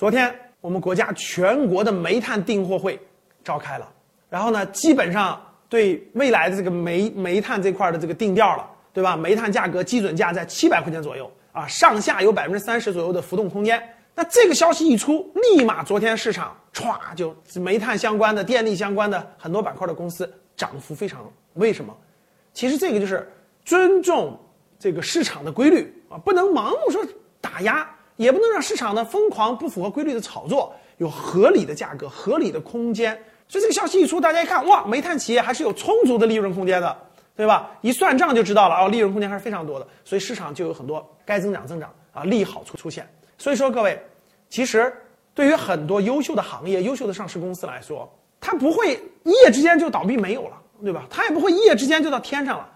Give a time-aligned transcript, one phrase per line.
[0.00, 2.98] 昨天我们国家全国的煤炭订货会
[3.44, 3.86] 召开了，
[4.30, 5.38] 然后呢，基本上
[5.68, 9.14] 对未来的这个煤煤炭这块的这个定调了，对吧？
[9.14, 13.78] 煤炭价格基准价在七百块钱左右啊，上下有百分之三十左右的浮动空间。
[14.14, 21.30] 那这个消息一出，立马昨天市场歘就煤炭相关的、电力相关的很多板块的公司涨幅非常。
[21.52, 21.94] 为什么？
[22.54, 23.30] 其实这个就是
[23.66, 24.40] 尊重
[24.78, 27.04] 这个市场的规律啊，不能盲目说
[27.38, 27.86] 打压，
[28.20, 33.18] 也不能让市场呢疯狂不符合规律的炒作，有合理的价格、合理的空间。
[33.48, 36.94] 所以这个消息一出，大家一看，哇，煤炭企业还是有充足的利润空间的，
[37.34, 37.70] 对吧？
[37.80, 43.08] 一算账就知道了哦，利润空间还是非常多的，所以市场就有很多该增长增长啊，利好出出现。
[43.38, 43.98] 所以说，各位，
[44.50, 44.92] 其实
[45.34, 48.06] 对于很多优秀的行业、优秀的上市公司来说，
[48.38, 50.58] 它不会一夜之间就倒闭没有了。
[50.82, 51.04] 对吧？
[51.10, 52.66] 它也不会一夜之间就到天上了，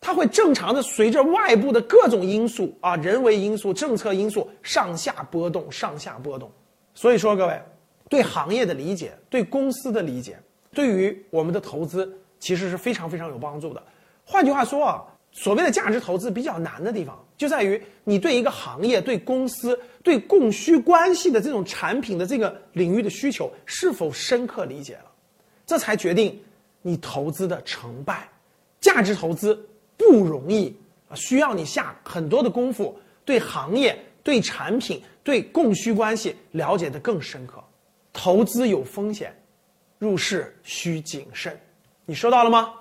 [0.00, 6.50] 它会正常的随着外部的各种因素啊，人为因素、政策因素上下波动，上下波动。
[6.94, 7.60] 所以说，各位
[8.08, 10.38] 对行业的理解、对公司的理解，
[10.72, 13.82] 对于我们的投资其实是非常非常有帮助的。
[14.24, 25.10] 换句话说啊，所谓的价值投资比较难的地方，就在于你对一个行业、对公司、对供需关系的这种产品的这个领域的需求是否深刻理解了，
[25.66, 26.40] 这才决定。
[26.82, 28.26] 你投资的成败，
[28.80, 29.68] 价值投资
[30.00, 30.74] 不容易
[31.10, 37.62] 啊，需要你下很多的功夫，对行业、对产品、对供需关系了解的更深刻。
[38.10, 39.30] 投资有风险，
[39.98, 41.54] 入市需谨慎。
[42.06, 42.72] 你收到了吗？